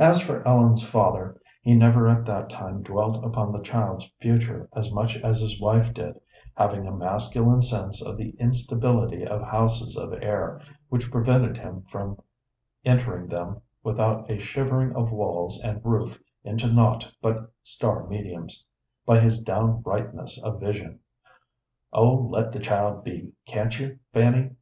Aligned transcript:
As 0.00 0.20
for 0.20 0.44
Ellen's 0.44 0.82
father, 0.82 1.40
he 1.62 1.72
never 1.76 2.08
at 2.08 2.24
that 2.24 2.50
time 2.50 2.82
dwelt 2.82 3.24
upon 3.24 3.52
the 3.52 3.60
child's 3.62 4.10
future 4.20 4.68
as 4.74 4.90
much 4.92 5.16
as 5.18 5.38
his 5.40 5.60
wife 5.60 5.94
did, 5.94 6.18
having 6.56 6.84
a 6.84 6.90
masculine 6.90 7.62
sense 7.62 8.04
of 8.04 8.16
the 8.16 8.30
instability 8.40 9.24
of 9.24 9.40
houses 9.42 9.96
of 9.96 10.12
air 10.20 10.60
which 10.88 11.12
prevented 11.12 11.56
him 11.58 11.84
from 11.92 12.20
entering 12.84 13.28
them 13.28 13.60
without 13.84 14.28
a 14.28 14.40
shivering 14.40 14.92
of 14.96 15.12
walls 15.12 15.62
and 15.62 15.80
roof 15.84 16.18
into 16.42 16.66
naught 16.66 17.12
but 17.22 17.52
star 17.62 18.04
mediums 18.08 18.66
by 19.04 19.20
his 19.20 19.40
downrightness 19.44 20.42
of 20.42 20.58
vision. 20.58 20.98
"Oh, 21.92 22.14
let 22.14 22.50
the 22.50 22.58
child 22.58 23.04
be, 23.04 23.30
can't 23.46 23.78
you, 23.78 24.00
Fanny?" 24.12 24.56